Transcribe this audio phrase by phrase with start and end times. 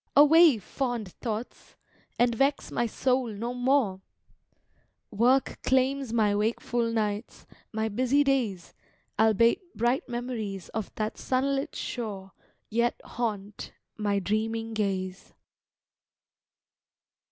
[0.15, 1.75] Away, fond thoughts,
[2.17, 4.01] and vex my soul no more!
[5.11, 8.73] Work claims my wakeful nights, my busy days
[9.19, 12.31] Albeit bright memories of that sunlit shore
[12.67, 15.35] Yet haunt my dreaming gaze!